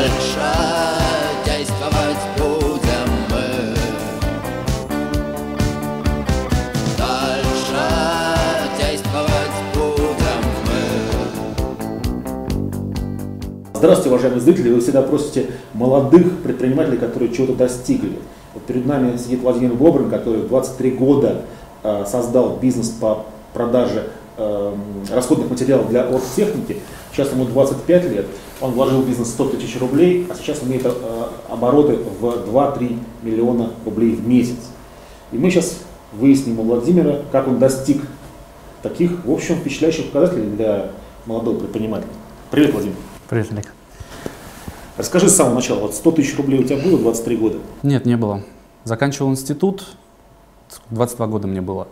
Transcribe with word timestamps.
Дальше 0.00 0.40
действовать 1.44 2.22
будем 2.38 3.10
мы 3.28 3.74
Дальше 6.96 7.84
действовать 8.78 9.58
будем 9.74 10.40
мы 10.64 10.80
Здравствуйте, 13.74 14.08
уважаемые 14.08 14.40
зрители. 14.40 14.70
Вы 14.70 14.80
всегда 14.80 15.02
просите 15.02 15.48
молодых 15.74 16.42
предпринимателей, 16.44 16.96
которые 16.96 17.30
чего-то 17.30 17.52
достигли. 17.52 18.16
Вот 18.54 18.62
перед 18.64 18.86
нами 18.86 19.18
сидит 19.18 19.40
Владимир 19.40 19.74
Бобрин, 19.74 20.08
который 20.08 20.40
в 20.40 20.48
23 20.48 20.92
года 20.92 21.42
э, 21.82 22.06
создал 22.06 22.56
бизнес 22.56 22.88
по 22.88 23.26
продаже 23.52 24.08
расходных 25.10 25.50
материалов 25.50 25.88
для 25.90 26.06
оргтехники. 26.06 26.78
Сейчас 27.12 27.32
ему 27.32 27.44
25 27.44 28.04
лет. 28.10 28.26
Он 28.60 28.72
вложил 28.72 29.02
в 29.02 29.08
бизнес 29.08 29.28
100 29.30 29.50
тысяч 29.50 29.78
рублей, 29.80 30.26
а 30.30 30.34
сейчас 30.34 30.62
имеет 30.62 30.84
э, 30.84 30.90
обороты 31.48 31.96
в 32.20 32.24
2-3 32.24 32.98
миллиона 33.22 33.70
рублей 33.84 34.14
в 34.14 34.26
месяц. 34.26 34.58
И 35.32 35.38
мы 35.38 35.50
сейчас 35.50 35.78
выясним 36.12 36.60
у 36.60 36.64
Владимира, 36.64 37.22
как 37.32 37.48
он 37.48 37.58
достиг 37.58 38.02
таких, 38.82 39.24
в 39.24 39.30
общем, 39.30 39.56
впечатляющих 39.56 40.06
показателей 40.06 40.50
для 40.50 40.90
молодого 41.26 41.58
предпринимателя. 41.58 42.10
Привет, 42.50 42.72
Владимир. 42.72 42.96
Привет, 43.28 43.48
Олег. 43.50 43.72
Расскажи 44.96 45.28
с 45.28 45.36
самого 45.36 45.54
начала, 45.54 45.80
вот 45.80 45.94
100 45.94 46.12
тысяч 46.12 46.36
рублей 46.36 46.60
у 46.60 46.64
тебя 46.64 46.76
было 46.76 46.98
23 46.98 47.36
года? 47.36 47.58
Нет, 47.82 48.04
не 48.04 48.16
было. 48.16 48.42
Заканчивал 48.84 49.30
институт, 49.30 49.86
22 50.90 51.26
года 51.26 51.46
мне 51.46 51.60
было. 51.60 51.88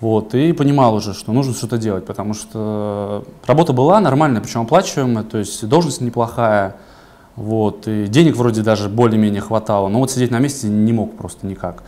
Вот, 0.00 0.34
и 0.34 0.52
понимал 0.52 0.94
уже, 0.94 1.14
что 1.14 1.32
нужно 1.32 1.54
что-то 1.54 1.78
делать, 1.78 2.04
потому 2.04 2.34
что 2.34 3.24
работа 3.46 3.72
была 3.72 4.00
нормальная, 4.00 4.40
причем 4.40 4.62
оплачиваемая, 4.62 5.24
то 5.24 5.38
есть 5.38 5.66
должность 5.66 6.00
неплохая, 6.00 6.76
вот, 7.36 7.86
и 7.86 8.06
денег 8.06 8.36
вроде 8.36 8.62
даже 8.62 8.88
более-менее 8.88 9.40
хватало, 9.40 9.88
но 9.88 10.00
вот 10.00 10.10
сидеть 10.10 10.30
на 10.30 10.40
месте 10.40 10.68
не 10.68 10.92
мог 10.92 11.16
просто 11.16 11.46
никак. 11.46 11.82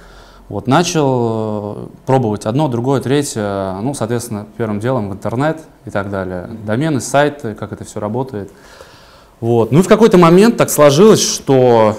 Вот, 0.49 0.69
начал 0.69 1.75
э, 1.77 1.87
пробовать 2.07 2.47
одно, 2.47 2.69
другое, 2.69 3.01
третье, 3.01 3.77
ну, 3.83 3.95
соответственно, 3.95 4.47
первым 4.57 4.79
делом 4.79 5.11
в 5.11 5.13
интернет 5.13 5.61
и 5.85 5.91
так 5.91 6.09
далее, 6.09 6.49
домены, 6.65 7.01
сайты, 7.01 7.55
как 7.55 7.73
это 7.73 7.85
все 7.85 7.99
работает. 7.99 8.53
Вот. 9.41 9.73
Ну 9.73 9.81
и 9.81 9.83
в 9.83 9.89
какой-то 9.89 10.19
момент 10.19 10.57
так 10.57 10.71
сложилось, 10.71 11.21
что, 11.21 11.97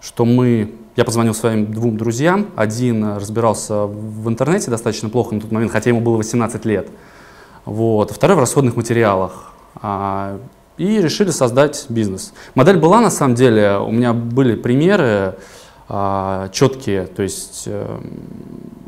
что 0.00 0.24
мы... 0.24 0.74
Я 0.96 1.04
позвонил 1.04 1.34
своим 1.34 1.72
двум 1.72 1.96
друзьям. 1.96 2.48
Один 2.56 3.16
разбирался 3.16 3.86
в 3.86 4.28
интернете 4.28 4.70
достаточно 4.70 5.08
плохо 5.08 5.34
на 5.34 5.40
тот 5.40 5.50
момент, 5.50 5.72
хотя 5.72 5.90
ему 5.90 6.00
было 6.00 6.16
18 6.16 6.64
лет. 6.64 6.88
Вот. 7.64 8.10
Второй 8.10 8.36
в 8.36 8.40
расходных 8.40 8.76
материалах. 8.76 9.52
А, 9.82 10.38
и 10.76 11.00
решили 11.00 11.30
создать 11.30 11.86
бизнес. 11.88 12.32
Модель 12.54 12.78
была 12.78 13.00
на 13.00 13.10
самом 13.10 13.34
деле, 13.34 13.78
у 13.78 13.90
меня 13.90 14.12
были 14.12 14.54
примеры 14.56 15.36
а, 15.88 16.48
четкие, 16.48 17.06
то 17.06 17.22
есть 17.22 17.64
э, 17.66 18.00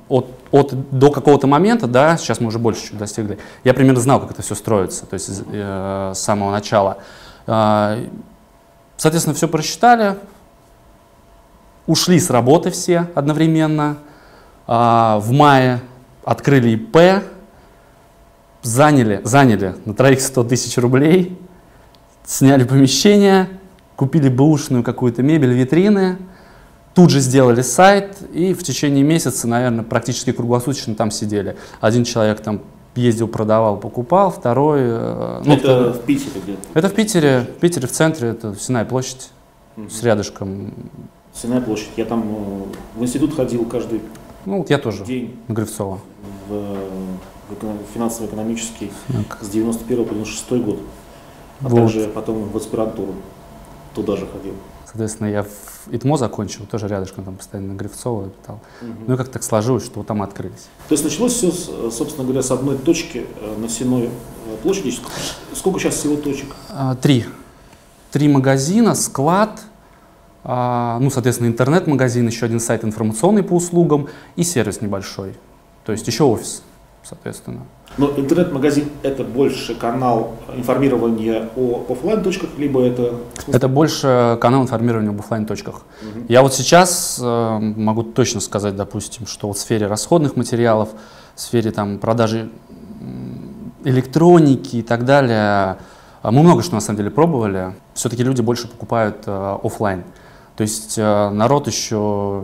от, 0.08 0.26
от 0.50 0.74
до 0.90 1.10
какого-то 1.10 1.46
момента, 1.46 1.86
да, 1.86 2.16
сейчас 2.16 2.40
мы 2.40 2.48
уже 2.48 2.58
больше 2.58 2.88
чего 2.88 2.98
достигли, 2.98 3.38
я 3.64 3.74
примерно 3.74 4.00
знал, 4.00 4.20
как 4.20 4.30
это 4.30 4.42
все 4.42 4.54
строится, 4.54 5.06
то 5.06 5.14
есть 5.14 5.42
э, 5.52 6.12
с 6.14 6.18
самого 6.18 6.50
начала. 6.50 6.98
А, 7.46 7.98
соответственно, 8.96 9.34
все 9.34 9.46
просчитали, 9.46 10.16
ушли 11.86 12.18
с 12.18 12.30
работы 12.30 12.70
все 12.70 13.08
одновременно. 13.14 13.98
А, 14.66 15.18
в 15.20 15.30
мае 15.30 15.80
открыли 16.24 16.70
ИП, 16.70 17.22
заняли, 18.62 19.20
заняли 19.24 19.76
на 19.84 19.94
троих 19.94 20.20
100 20.20 20.44
тысяч 20.44 20.76
рублей, 20.76 21.38
сняли 22.24 22.64
помещение, 22.64 23.48
купили 23.94 24.28
бэушную 24.28 24.82
какую-то 24.82 25.22
мебель, 25.22 25.52
витрины, 25.52 26.18
тут 26.94 27.10
же 27.10 27.20
сделали 27.20 27.62
сайт 27.62 28.18
и 28.32 28.54
в 28.54 28.62
течение 28.62 29.04
месяца, 29.04 29.46
наверное, 29.46 29.84
практически 29.84 30.32
круглосуточно 30.32 30.94
там 30.94 31.10
сидели. 31.10 31.56
Один 31.80 32.04
человек 32.04 32.40
там 32.40 32.62
ездил, 32.96 33.28
продавал, 33.28 33.76
покупал, 33.76 34.30
второй... 34.30 34.80
э, 34.82 35.42
ну, 35.44 35.54
это 35.54 35.92
в 35.92 36.00
Питере 36.00 36.40
где-то? 36.42 36.60
это 36.74 36.88
в 36.88 36.94
Питере, 36.94 37.40
в 37.40 37.60
Питере 37.60 37.86
в 37.86 37.92
центре, 37.92 38.30
это 38.30 38.54
Синая 38.58 38.84
площадь, 38.84 39.30
с 39.90 40.02
рядышком. 40.02 40.72
Сенная 41.40 41.60
площадь. 41.60 41.90
Я 41.96 42.04
там 42.06 42.22
э, 42.24 42.98
в 42.98 43.02
институт 43.02 43.34
ходил 43.34 43.64
каждый 43.66 44.00
Ну, 44.46 44.58
вот 44.58 44.70
я 44.70 44.78
тоже, 44.78 45.04
день 45.04 45.36
Гривцова. 45.48 45.98
в, 46.48 46.52
в 46.52 47.52
эко- 47.52 47.76
финансово-экономический 47.94 48.90
Так. 49.08 49.38
с 49.42 49.48
91 49.48 50.04
по 50.04 50.14
96 50.14 50.62
год. 50.64 50.78
А 51.62 51.68
Вот. 51.68 51.76
также 51.76 52.08
потом 52.08 52.48
в 52.48 52.56
аспирантуру 52.56 53.14
туда 53.94 54.16
же 54.16 54.26
ходил. 54.26 54.54
Соответственно, 54.86 55.28
я 55.28 55.42
в 55.42 55.92
ИТМО 55.92 56.16
закончил, 56.16 56.64
тоже 56.64 56.88
рядышком, 56.88 57.24
там 57.24 57.36
постоянно 57.36 57.74
на 57.74 57.76
Гривцова 57.76 58.26
летал. 58.26 58.60
Ну 59.06 59.14
и 59.14 59.16
как 59.16 59.28
так 59.28 59.42
сложилось, 59.42 59.84
что 59.84 59.98
вот 60.00 60.06
там 60.06 60.22
открылись. 60.22 60.68
То 60.88 60.92
есть 60.92 61.04
началось 61.04 61.32
все, 61.34 61.50
собственно 61.90 62.24
говоря, 62.24 62.42
с 62.42 62.50
одной 62.50 62.78
точки 62.78 63.26
э, 63.40 63.56
на 63.58 63.68
Сенной 63.68 64.04
э, 64.06 64.08
площади. 64.62 64.88
Ск- 64.88 65.10
Сколько 65.54 65.80
сейчас 65.80 65.96
всего 65.96 66.16
точек? 66.16 66.54
А, 66.70 66.94
Три. 66.94 67.24
Три 68.10 68.28
магазина, 68.28 68.94
склад, 68.94 69.60
ну, 70.46 71.10
соответственно, 71.10 71.48
интернет-магазин, 71.48 72.26
еще 72.26 72.46
один 72.46 72.60
сайт 72.60 72.84
информационный 72.84 73.42
по 73.42 73.54
услугам 73.54 74.08
и 74.36 74.44
сервис 74.44 74.80
небольшой. 74.80 75.34
То 75.84 75.92
есть 75.92 76.06
еще 76.06 76.24
офис, 76.24 76.62
соответственно. 77.02 77.62
Но 77.98 78.12
интернет-магазин 78.16 78.90
это 79.02 79.24
больше 79.24 79.74
канал 79.74 80.34
информирования 80.54 81.48
о 81.56 81.86
офлайн 81.88 82.22
точках, 82.22 82.50
либо 82.58 82.82
это 82.82 83.14
Это 83.46 83.68
больше 83.68 84.36
канал 84.40 84.62
информирования 84.62 85.10
об 85.10 85.20
оффлайн 85.20 85.46
точках. 85.46 85.82
Я 86.28 86.42
вот 86.42 86.52
сейчас 86.52 87.18
э, 87.22 87.58
могу 87.58 88.02
точно 88.02 88.40
сказать, 88.40 88.76
допустим, 88.76 89.26
что 89.26 89.48
вот 89.48 89.56
в 89.56 89.60
сфере 89.60 89.86
расходных 89.86 90.36
материалов, 90.36 90.90
в 91.34 91.40
сфере 91.40 91.70
там 91.70 91.98
продажи 91.98 92.50
электроники 93.84 94.76
и 94.76 94.82
так 94.82 95.06
далее, 95.06 95.78
э, 96.22 96.30
мы 96.30 96.42
много 96.42 96.62
что 96.62 96.74
на 96.74 96.80
самом 96.80 96.98
деле 96.98 97.10
пробовали. 97.10 97.74
Все-таки 97.94 98.22
люди 98.22 98.42
больше 98.42 98.68
покупают 98.68 99.22
э, 99.26 99.58
оффлайн. 99.62 100.04
То 100.56 100.62
есть 100.62 100.94
э, 100.96 101.30
народ 101.30 101.66
еще 101.66 102.42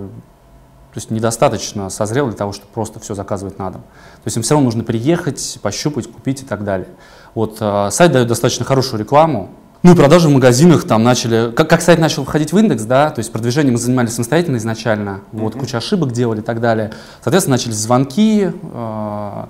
то 0.93 0.99
есть 0.99 1.11
недостаточно 1.11 1.89
созрел 1.89 2.27
для 2.27 2.37
того, 2.37 2.53
чтобы 2.53 2.71
просто 2.75 3.01
все 3.01 3.15
заказывать 3.15 3.59
на 3.59 3.71
дом. 3.71 3.81
То 3.81 4.27
есть 4.27 4.37
им 4.37 4.43
все 4.43 4.55
равно 4.55 4.67
нужно 4.67 4.85
приехать, 4.85 5.59
пощупать, 5.63 6.07
купить 6.07 6.43
и 6.43 6.45
так 6.45 6.65
далее. 6.65 6.89
Вот 7.35 7.57
э, 7.61 7.89
сайт 7.91 8.13
дает 8.13 8.29
достаточно 8.29 8.67
хорошую 8.67 9.01
рекламу. 9.01 9.49
Ну 9.83 9.95
и 9.95 9.97
продажи 9.97 10.29
в 10.29 10.33
магазинах 10.33 10.85
там 10.85 11.03
начали, 11.03 11.51
как, 11.51 11.71
как 11.71 11.81
сайт 11.81 11.99
начал 11.99 12.25
входить 12.25 12.53
в 12.53 12.59
индекс, 12.59 12.83
да, 12.83 13.11
то 13.11 13.19
есть 13.21 13.33
продвижением 13.33 13.73
мы 13.73 13.81
занимались 13.81 14.13
самостоятельно 14.13 14.59
изначально, 14.59 15.23
вот 15.33 15.57
куча 15.57 15.79
ошибок 15.79 16.13
делали 16.13 16.39
и 16.39 16.43
так 16.43 16.61
далее. 16.61 16.93
Соответственно, 17.21 17.57
начались 17.57 17.77
звонки, 17.77 18.53
э, 18.63 19.45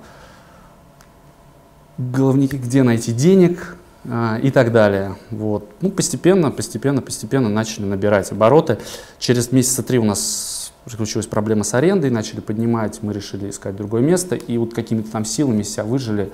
головники, 1.98 2.56
где 2.56 2.82
найти 2.82 3.12
денег 3.12 3.76
и 4.04 4.50
так 4.50 4.72
далее. 4.72 5.16
Вот. 5.30 5.68
Ну, 5.80 5.90
постепенно, 5.90 6.50
постепенно, 6.50 7.00
постепенно 7.02 7.48
начали 7.48 7.84
набирать 7.84 8.32
обороты. 8.32 8.78
Через 9.20 9.52
месяца 9.52 9.84
три 9.84 9.98
у 9.98 10.04
нас 10.04 10.72
приключилась 10.84 11.26
проблема 11.26 11.64
с 11.64 11.74
арендой, 11.74 12.10
начали 12.10 12.40
поднимать, 12.40 13.02
мы 13.02 13.12
решили 13.12 13.50
искать 13.50 13.76
другое 13.76 14.02
место, 14.02 14.34
и 14.34 14.58
вот 14.58 14.74
какими-то 14.74 15.10
там 15.10 15.24
силами 15.24 15.62
себя 15.62 15.84
выжили, 15.84 16.32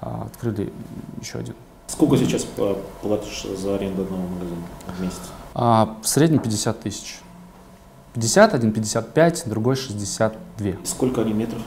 а, 0.00 0.26
открыли 0.26 0.72
еще 1.20 1.38
один. 1.38 1.54
сколько 1.88 2.16
сейчас 2.16 2.46
э, 2.56 2.74
платишь 3.02 3.42
за 3.42 3.74
аренду 3.74 4.02
одного 4.02 4.22
магазина 4.28 4.62
в 4.96 5.02
месяц? 5.02 5.20
А, 5.54 5.96
в 6.02 6.08
среднем 6.08 6.38
50 6.38 6.80
тысяч. 6.80 7.20
50, 8.14 8.54
один 8.54 8.72
55, 8.72 9.44
другой 9.46 9.76
62. 9.76 10.72
Сколько 10.84 11.22
они 11.22 11.32
метров? 11.32 11.62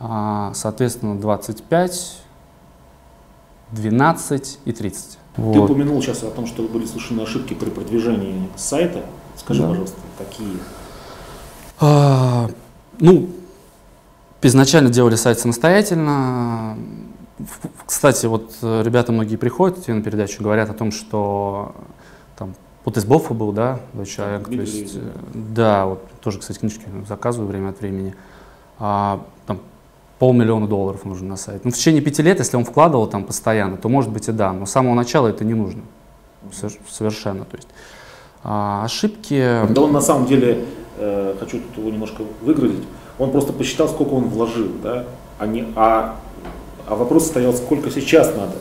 А, 0.00 0.52
соответственно, 0.54 1.20
25, 1.20 2.22
12 3.72 4.58
и 4.64 4.72
30. 4.72 5.18
Ты 5.36 5.42
Вот. 5.42 5.70
упомянул 5.70 6.02
сейчас 6.02 6.22
о 6.22 6.30
том, 6.30 6.46
что 6.46 6.62
были 6.64 6.86
совершены 6.86 7.22
ошибки 7.22 7.54
при 7.54 7.70
продвижении 7.70 8.48
сайта. 8.56 9.02
Скажи, 9.36 9.62
Да. 9.62 9.68
пожалуйста, 9.68 9.96
какие? 10.18 10.56
А, 11.80 12.48
ну, 12.98 13.28
изначально 14.42 14.90
делали 14.90 15.14
сайт 15.16 15.38
самостоятельно. 15.38 16.76
Кстати, 17.86 18.26
вот 18.26 18.52
э, 18.60 18.82
ребята 18.84 19.12
многие 19.12 19.36
приходят 19.36 19.82
тебе 19.82 19.94
на 19.94 20.02
передачу, 20.02 20.42
говорят 20.42 20.68
о 20.68 20.74
том, 20.74 20.92
что 20.92 21.74
там 22.36 22.54
вот 22.84 22.98
из 22.98 23.04
Бофа 23.06 23.32
был, 23.32 23.52
да, 23.52 23.80
человек, 24.06 24.46
то 24.46 24.52
есть, 24.52 24.96
э, 24.96 25.00
да, 25.32 25.86
вот 25.86 26.06
тоже, 26.20 26.38
кстати, 26.38 26.58
книжки 26.58 26.84
заказываю 27.08 27.48
время 27.48 27.70
от 27.70 27.80
времени. 27.80 28.14
А, 28.78 29.24
полмиллиона 30.20 30.68
долларов 30.68 31.04
нужно 31.06 31.30
на 31.30 31.36
сайт. 31.36 31.64
Ну, 31.64 31.70
в 31.70 31.74
течение 31.74 32.02
пяти 32.02 32.22
лет, 32.22 32.38
если 32.38 32.56
он 32.58 32.64
вкладывал 32.64 33.06
там 33.06 33.24
постоянно, 33.24 33.78
то 33.78 33.88
может 33.88 34.10
быть 34.10 34.28
и 34.28 34.32
да, 34.32 34.52
но 34.52 34.66
с 34.66 34.70
самого 34.70 34.94
начала 34.94 35.28
это 35.28 35.44
не 35.44 35.54
нужно. 35.54 35.80
Сов- 36.52 36.78
Совершенно. 36.88 37.46
То 37.46 37.56
есть 37.56 37.68
а, 38.44 38.84
ошибки. 38.84 39.62
Да 39.70 39.80
он 39.80 39.92
на 39.92 40.02
самом 40.02 40.26
деле, 40.26 40.64
э, 40.98 41.34
хочу 41.40 41.58
тут 41.60 41.78
его 41.78 41.90
немножко 41.90 42.22
выгрузить, 42.42 42.84
он 43.18 43.30
просто 43.32 43.54
посчитал, 43.54 43.88
сколько 43.88 44.12
он 44.12 44.24
вложил, 44.24 44.68
да, 44.82 45.06
а, 45.38 45.46
не, 45.46 45.64
а 45.74 46.16
А 46.86 46.96
вопрос 46.96 47.26
стоял, 47.26 47.54
сколько 47.54 47.90
сейчас 47.90 48.34
надо. 48.36 48.52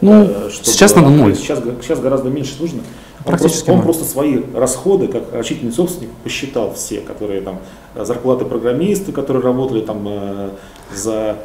Ну, 0.00 0.24
э, 0.24 0.50
чтобы 0.50 0.66
сейчас 0.66 0.94
надо 0.96 1.10
ноль. 1.10 1.34
Сейчас, 1.34 1.60
сейчас 1.82 2.00
гораздо 2.00 2.30
меньше 2.30 2.54
нужно. 2.58 2.80
Он, 3.24 3.30
Практически 3.30 3.66
просто, 3.66 3.72
он 3.72 3.76
ноль. 3.78 3.84
просто 3.84 4.04
свои 4.04 4.42
расходы, 4.54 5.06
как 5.06 5.32
рачительный 5.32 5.72
собственник, 5.72 6.10
посчитал 6.24 6.74
все, 6.74 7.00
которые 7.00 7.40
там 7.40 7.58
э, 7.94 8.04
зарплаты 8.04 8.44
программисты, 8.44 9.12
которые 9.12 9.42
работали 9.44 9.82
там 9.82 10.04
э, 10.08 10.50
за 10.94 11.36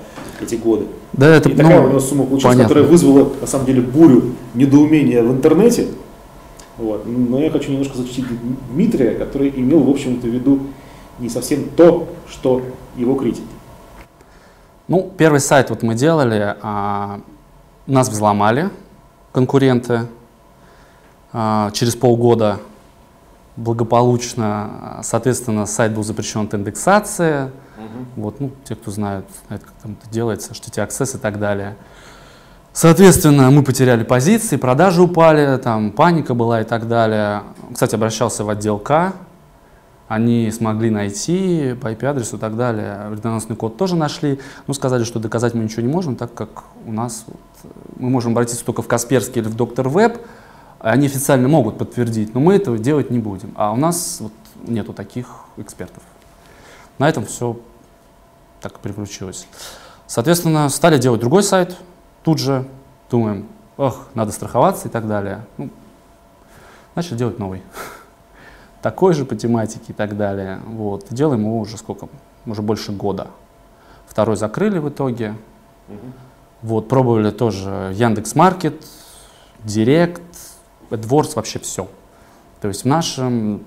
эти 0.41 0.55
годы. 0.55 0.85
Да, 1.13 1.27
это 1.35 1.49
И 1.49 1.55
такая 1.55 1.79
ну, 1.79 1.85
у 1.85 1.89
него 1.89 1.99
сумма 1.99 2.25
получилась, 2.25 2.55
понятно. 2.55 2.63
которая 2.73 2.89
вызвала 2.89 3.31
на 3.39 3.47
самом 3.47 3.65
деле 3.65 3.81
бурю 3.81 4.33
недоумения 4.55 5.21
в 5.21 5.31
интернете. 5.31 5.87
Вот. 6.77 7.05
Но 7.05 7.39
я 7.39 7.49
хочу 7.51 7.71
немножко 7.71 7.97
защитить 7.97 8.25
Дмитрия, 8.71 9.11
который 9.11 9.49
имел, 9.49 9.83
в 9.83 9.89
общем-то, 9.89 10.27
в 10.27 10.29
виду 10.29 10.59
не 11.19 11.29
совсем 11.29 11.69
то, 11.75 12.07
что 12.27 12.61
его 12.95 13.15
критики. 13.15 13.45
Ну, 14.87 15.11
первый 15.17 15.39
сайт 15.39 15.69
вот 15.69 15.83
мы 15.83 15.95
делали, 15.95 16.55
а, 16.61 17.19
нас 17.87 18.09
взломали 18.09 18.69
конкуренты. 19.31 20.07
А, 21.39 21.69
через 21.69 21.95
полгода 21.95 22.57
благополучно, 23.57 24.45
а, 24.97 25.01
соответственно, 25.03 25.67
сайт 25.67 25.93
был 25.93 26.03
запрещен 26.03 26.45
от 26.45 26.55
индексации. 26.55 27.51
Вот, 28.15 28.39
ну, 28.39 28.49
те, 28.63 28.73
кто 28.73 28.89
знают, 28.89 29.27
знают, 29.45 29.63
как 29.63 29.73
там 29.83 29.97
это 30.01 30.11
делается, 30.11 30.53
HTTP 30.53 30.87
Access 30.87 31.15
и 31.15 31.19
так 31.19 31.37
далее. 31.37 31.75
Соответственно, 32.73 33.51
мы 33.51 33.61
потеряли 33.61 34.03
позиции, 34.03 34.55
продажи 34.55 34.99
упали, 35.03 35.57
там 35.57 35.91
паника 35.91 36.33
была 36.33 36.61
и 36.61 36.63
так 36.63 36.87
далее. 36.87 37.43
Кстати, 37.71 37.93
обращался 37.93 38.43
в 38.43 38.49
отдел 38.49 38.79
К, 38.79 39.13
они 40.07 40.49
смогли 40.49 40.89
найти 40.89 41.75
по 41.79 41.91
IP-адресу 41.91 42.37
и 42.37 42.39
так 42.39 42.57
далее. 42.57 43.09
Вредоносный 43.09 43.55
код 43.55 43.77
тоже 43.77 43.95
нашли. 43.95 44.39
Ну, 44.65 44.73
сказали, 44.73 45.03
что 45.03 45.19
доказать 45.19 45.53
мы 45.53 45.65
ничего 45.65 45.83
не 45.83 45.93
можем, 45.93 46.15
так 46.15 46.33
как 46.33 46.63
у 46.87 46.91
нас 46.91 47.25
вот, 47.27 47.37
э, 47.63 47.67
мы 47.97 48.09
можем 48.09 48.31
обратиться 48.31 48.65
только 48.65 48.81
в 48.81 48.87
Касперский 48.87 49.41
или 49.41 49.49
в 49.49 49.55
Доктор 49.55 49.87
Веб. 49.89 50.17
Они 50.79 51.07
официально 51.07 51.47
могут 51.47 51.77
подтвердить, 51.77 52.33
но 52.33 52.39
мы 52.39 52.55
этого 52.55 52.77
делать 52.77 53.09
не 53.09 53.19
будем. 53.19 53.53
А 53.55 53.71
у 53.71 53.75
нас 53.75 54.17
вот 54.19 54.31
нету 54.67 54.93
таких 54.93 55.27
экспертов. 55.57 56.03
На 56.97 57.09
этом 57.09 57.25
все 57.25 57.57
так 58.61 58.73
и 58.73 58.79
приключилось. 58.79 59.47
Соответственно, 60.07 60.69
стали 60.69 60.97
делать 60.97 61.21
другой 61.21 61.43
сайт. 61.43 61.75
Тут 62.23 62.39
же 62.39 62.67
думаем, 63.09 63.47
ох, 63.77 64.07
надо 64.13 64.31
страховаться 64.31 64.87
и 64.87 64.91
так 64.91 65.07
далее. 65.07 65.45
Ну, 65.57 65.69
начали 66.95 67.17
делать 67.17 67.39
новый 67.39 67.61
такой 68.81 69.13
же 69.13 69.25
по 69.25 69.35
тематике 69.35 69.85
и 69.89 69.93
так 69.93 70.17
далее. 70.17 70.59
Вот. 70.65 71.07
Делаем 71.09 71.41
его 71.41 71.59
уже 71.59 71.77
сколько? 71.77 72.07
Уже 72.45 72.61
больше 72.61 72.91
года. 72.91 73.27
Второй 74.07 74.37
закрыли 74.37 74.79
в 74.79 74.89
итоге. 74.89 75.35
Вот, 76.61 76.89
пробовали 76.89 77.29
тоже 77.29 77.93
Яндекс 77.93 78.33
Маркет, 78.33 78.83
Директ, 79.63 80.23
AdWords, 80.89 81.35
вообще 81.35 81.59
все. 81.59 81.87
То 82.61 82.67
есть 82.67 82.83
в 82.83 82.87
нашем 82.87 83.65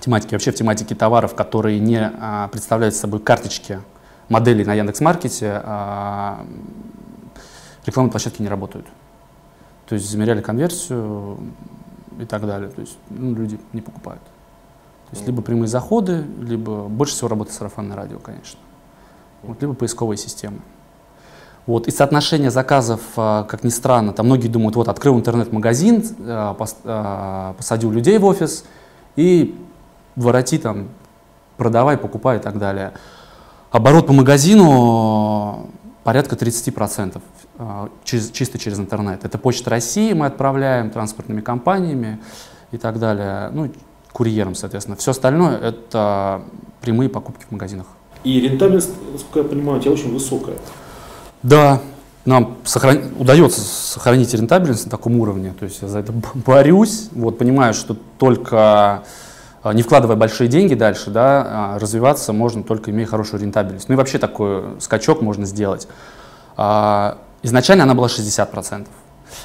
тематике, 0.00 0.36
вообще 0.36 0.50
в 0.50 0.54
тематике 0.54 0.94
товаров, 0.94 1.34
которые 1.34 1.78
не 1.78 2.00
а, 2.00 2.48
представляют 2.48 2.94
собой 2.94 3.20
карточки 3.20 3.80
моделей 4.28 4.64
на 4.64 4.74
Яндекс 4.74 5.00
Маркете, 5.00 5.60
а, 5.64 6.44
рекламные 7.86 8.10
площадки 8.10 8.42
не 8.42 8.48
работают. 8.48 8.86
То 9.86 9.94
есть 9.94 10.10
замеряли 10.10 10.40
конверсию 10.40 11.38
и 12.18 12.24
так 12.24 12.46
далее. 12.46 12.70
То 12.70 12.80
есть 12.80 12.98
ну, 13.10 13.34
люди 13.34 13.58
не 13.72 13.80
покупают. 13.80 14.22
То 15.10 15.16
есть 15.16 15.26
либо 15.26 15.42
прямые 15.42 15.68
заходы, 15.68 16.24
либо 16.40 16.88
больше 16.88 17.14
всего 17.14 17.28
работает 17.28 17.56
сарафанное 17.56 17.96
радио, 17.96 18.18
конечно. 18.18 18.58
Вот, 19.42 19.60
либо 19.60 19.74
поисковые 19.74 20.16
системы. 20.16 20.58
Вот. 21.66 21.88
И 21.88 21.90
соотношение 21.90 22.50
заказов, 22.50 23.00
а, 23.16 23.44
как 23.44 23.64
ни 23.64 23.70
странно, 23.70 24.12
там 24.12 24.26
многие 24.26 24.48
думают, 24.48 24.76
вот 24.76 24.88
открыл 24.88 25.16
интернет-магазин, 25.16 26.04
а, 26.26 26.56
а, 26.84 27.54
посадил 27.54 27.90
людей 27.90 28.18
в 28.18 28.24
офис 28.24 28.64
и 29.16 29.58
вороти 30.16 30.58
там, 30.58 30.88
продавай, 31.56 31.96
покупай 31.96 32.38
и 32.38 32.40
так 32.40 32.58
далее. 32.58 32.92
Оборот 33.70 34.06
по 34.06 34.12
магазину 34.12 35.70
порядка 36.04 36.36
30% 36.36 37.20
а, 37.58 37.88
через, 38.04 38.30
чисто 38.30 38.58
через 38.58 38.78
интернет. 38.78 39.24
Это 39.24 39.38
Почта 39.38 39.70
России 39.70 40.12
мы 40.12 40.26
отправляем 40.26 40.90
транспортными 40.90 41.40
компаниями 41.40 42.20
и 42.72 42.76
так 42.76 42.98
далее. 42.98 43.50
Ну, 43.52 43.70
курьером, 44.12 44.54
соответственно. 44.54 44.96
Все 44.96 45.10
остальное 45.10 45.58
это 45.58 46.42
прямые 46.80 47.08
покупки 47.08 47.44
в 47.48 47.50
магазинах. 47.50 47.86
И 48.22 48.40
рентабельность, 48.40 48.90
насколько 49.12 49.40
я 49.40 49.44
понимаю, 49.44 49.78
у 49.78 49.82
тебя 49.82 49.92
очень 49.92 50.12
высокая. 50.12 50.56
Да, 51.44 51.80
нам 52.24 52.56
сохран- 52.64 53.14
удается 53.18 53.60
сохранить 53.60 54.32
рентабельность 54.32 54.86
на 54.86 54.90
таком 54.90 55.20
уровне. 55.20 55.54
То 55.58 55.66
есть 55.66 55.82
я 55.82 55.88
за 55.88 55.98
это 55.98 56.12
борюсь, 56.34 57.10
вот, 57.12 57.36
понимаю, 57.36 57.74
что 57.74 57.94
только 58.18 59.02
а, 59.62 59.72
не 59.74 59.82
вкладывая 59.82 60.16
большие 60.16 60.48
деньги 60.48 60.74
дальше, 60.74 61.10
да, 61.10 61.46
а, 61.46 61.78
развиваться 61.78 62.32
можно 62.32 62.62
только 62.62 62.90
имея 62.90 63.06
хорошую 63.06 63.42
рентабельность. 63.42 63.88
Ну 63.90 63.94
и 63.94 63.98
вообще 63.98 64.18
такой 64.18 64.62
скачок 64.80 65.20
можно 65.20 65.44
сделать. 65.46 65.86
А, 66.56 67.18
Изначально 67.42 67.84
она 67.84 67.92
была 67.92 68.08
60%. 68.08 68.88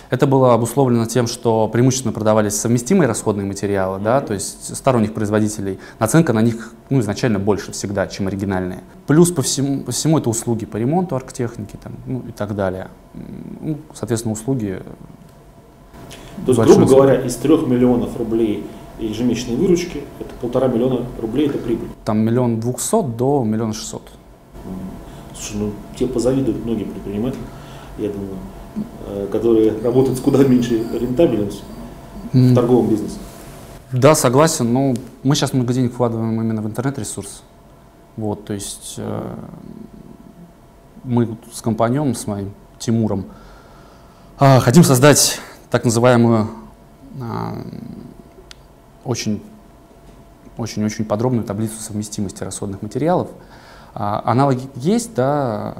Это 0.10 0.28
было 0.28 0.54
обусловлено 0.54 1.06
тем, 1.06 1.28
что 1.28 1.68
преимущественно 1.68 2.14
продавались 2.14 2.56
совместимые 2.56 3.08
расходные 3.08 3.46
материалы, 3.46 4.00
да, 4.00 4.22
то 4.22 4.34
есть 4.34 4.76
сторонних 4.76 5.14
производителей. 5.14 5.80
Наценка 6.00 6.34
на 6.34 6.42
них 6.42 6.74
ну, 6.90 7.00
изначально 7.00 7.40
больше 7.40 7.72
всегда, 7.72 8.08
чем 8.08 8.28
оригинальные. 8.28 8.84
Плюс 9.08 9.32
по 9.32 9.42
всему, 9.42 9.84
по 9.84 9.92
всему 9.92 10.18
это 10.18 10.30
услуги 10.30 10.66
по 10.66 10.78
ремонту 10.78 11.16
оргтехники 11.16 11.78
там, 11.82 11.94
ну, 12.06 12.24
и 12.28 12.32
так 12.32 12.56
далее. 12.56 12.90
Ну, 13.62 13.78
соответственно, 13.94 14.34
услуги 14.34 14.82
То 16.46 16.52
есть, 16.52 16.62
грубо 16.62 16.86
говоря, 16.86 17.22
из 17.22 17.36
трех 17.36 17.68
миллионов 17.68 18.18
рублей 18.18 18.66
ежемесячной 19.00 19.56
выручки, 19.56 20.04
это 20.20 20.30
полтора 20.42 20.68
миллиона 20.68 21.06
рублей, 21.22 21.48
это 21.48 21.58
прибыль. 21.58 21.88
там 22.04 22.20
миллион 22.20 22.60
двухсот 22.60 23.16
до 23.16 23.44
миллиона 23.44 23.74
шестьсот. 23.74 24.04
Слушай, 25.34 25.58
ну 25.58 25.72
тебе 25.96 26.10
позавидуют 26.10 26.66
многие 26.66 26.84
предприниматели, 26.84 27.42
я 27.98 28.10
думаю, 28.10 28.36
которые 29.32 29.74
работают 29.82 30.18
с 30.18 30.22
куда 30.22 30.44
меньшей 30.44 30.84
рентабельностью 30.98 31.64
в 32.34 32.54
торговом 32.54 32.90
бизнесе. 32.90 33.18
Да, 33.92 34.16
согласен. 34.16 34.72
Но 34.72 34.94
мы 35.24 35.36
сейчас 35.36 35.54
много 35.54 35.74
денег 35.74 35.94
вкладываем 35.94 36.40
именно 36.40 36.62
в 36.62 36.68
интернет-ресурс. 36.68 37.42
Вот, 38.18 38.46
то 38.46 38.54
есть 38.54 38.96
э, 38.98 39.36
мы 41.04 41.38
с 41.54 41.62
компаньоном, 41.62 42.16
с 42.16 42.28
моим 42.28 42.52
Тимуром, 42.78 43.26
а, 44.38 44.60
хотим 44.60 44.84
создать 44.84 45.40
так 45.70 45.86
называемую 45.86 46.50
а, 47.22 47.64
очень 49.04 49.42
очень-очень 50.58 51.06
подробную 51.06 51.46
таблицу 51.46 51.80
совместимости 51.80 52.44
расходных 52.44 52.82
материалов. 52.82 53.30
А, 53.94 54.22
аналоги 54.26 54.70
есть, 54.76 55.14
да, 55.16 55.76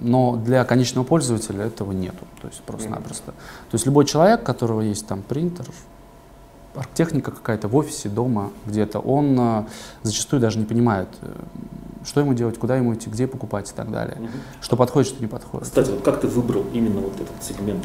но 0.00 0.36
для 0.36 0.64
конечного 0.64 1.04
пользователя 1.04 1.64
этого 1.64 1.92
нету, 1.92 2.24
то 2.40 2.48
есть 2.48 2.60
просто-напросто. 2.62 3.32
То 3.32 3.74
есть 3.74 3.86
любой 3.86 4.06
человек, 4.06 4.42
у 4.42 4.44
которого 4.44 4.80
есть 4.80 5.06
там 5.06 5.22
принтер, 5.22 5.66
архтехника 6.74 7.30
какая-то 7.32 7.68
в 7.68 7.76
офисе, 7.76 8.08
дома, 8.08 8.50
где-то, 8.66 9.00
он 9.00 9.36
а, 9.38 9.66
зачастую 10.02 10.40
даже 10.40 10.58
не 10.58 10.64
понимает, 10.64 11.08
э, 11.20 11.32
что 12.04 12.20
ему 12.20 12.32
делать, 12.32 12.58
куда 12.58 12.76
ему 12.76 12.94
идти, 12.94 13.10
где 13.10 13.26
покупать 13.26 13.70
и 13.70 13.74
так 13.74 13.90
далее. 13.90 14.16
Что 14.60 14.76
подходит, 14.76 15.08
что 15.08 15.20
не 15.20 15.26
подходит. 15.26 15.66
Кстати, 15.66 15.90
вот 15.90 16.02
как 16.02 16.20
ты 16.20 16.28
выбрал 16.28 16.64
именно 16.72 17.00
вот 17.00 17.14
этот 17.14 17.42
сегмент? 17.42 17.84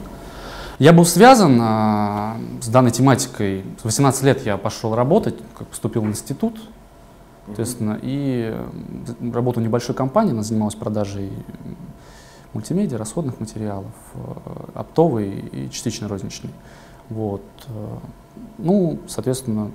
Я 0.77 0.91
был 0.91 1.05
связан 1.05 1.57
а, 1.61 2.37
с 2.61 2.67
данной 2.67 2.91
тематикой. 2.91 3.63
С 3.81 3.85
18 3.85 4.23
лет 4.23 4.45
я 4.45 4.57
пошел 4.57 4.93
работать, 4.93 5.35
как 5.57 5.67
поступил 5.67 6.01
в 6.01 6.07
институт, 6.07 6.59
соответственно, 7.45 7.99
и 8.01 8.55
работал 9.33 9.61
в 9.61 9.65
небольшой 9.65 9.95
компании, 9.95 10.31
она 10.31 10.43
занималась 10.43 10.75
продажей 10.75 11.31
мультимедиа, 12.53 12.97
расходных 12.97 13.39
материалов, 13.39 13.91
э, 14.13 14.19
оптовый 14.75 15.29
и 15.51 15.69
частично 15.69 16.07
розничный. 16.07 16.51
Вот. 17.09 17.41
э, 17.67 17.97
Ну, 18.57 18.99
соответственно, 19.07 19.71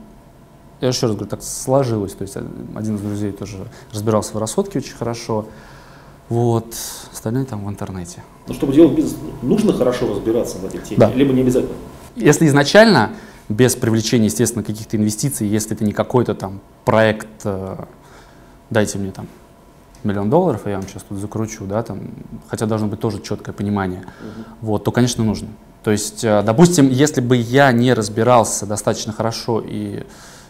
я 0.81 0.89
еще 0.89 1.07
раз 1.07 1.15
говорю, 1.15 1.31
так 1.31 1.43
сложилось. 1.43 2.13
То 2.15 2.23
есть 2.23 2.37
один 2.37 2.97
из 2.97 3.01
друзей 3.01 3.33
тоже 3.33 3.57
разбирался 3.93 4.35
в 4.35 4.39
расходке 4.39 4.79
очень 4.79 4.95
хорошо. 4.95 5.47
Вот. 6.29 6.75
Остальные 7.13 7.45
там 7.45 7.65
в 7.65 7.69
интернете. 7.69 8.23
Ну, 8.49 8.55
чтобы 8.55 8.73
делать 8.73 8.93
бизнес, 8.95 9.17
нужно 9.43 9.73
хорошо 9.73 10.09
разбираться 10.15 10.59
в 10.59 10.65
этой 10.65 10.81
теме, 10.81 10.99
Да. 10.99 11.13
либо 11.13 11.33
не 11.33 11.43
обязательно. 11.43 11.75
Если 12.17 12.47
изначально, 12.47 13.11
без 13.51 13.75
привлечения, 13.75 14.27
естественно, 14.27 14.63
каких-то 14.63 14.97
инвестиций, 14.97 15.47
если 15.47 15.73
это 15.75 15.85
не 15.85 15.93
какой-то 15.93 16.35
там 16.35 16.61
проект, 16.85 17.27
э, 17.45 17.85
дайте 18.71 18.97
мне 18.97 19.11
там 19.11 19.27
миллион 20.05 20.31
долларов, 20.31 20.63
я 20.67 20.75
вам 20.75 20.87
сейчас 20.87 21.03
тут 21.03 21.19
закручу, 21.19 21.67
да, 21.67 21.83
там, 21.83 22.01
хотя 22.49 22.67
должно 22.67 22.87
быть 22.87 23.01
тоже 23.01 23.21
четкое 23.21 23.53
понимание, 23.53 24.05
вот, 24.61 24.85
то, 24.85 24.93
конечно, 24.93 25.25
нужно. 25.25 25.49
То 25.83 25.91
есть, 25.91 26.23
э, 26.23 26.43
допустим, 26.43 26.89
если 26.89 27.21
бы 27.21 27.37
я 27.37 27.73
не 27.73 27.93
разбирался 27.93 28.67
достаточно 28.67 29.13
хорошо 29.13 29.61
и 29.67 30.05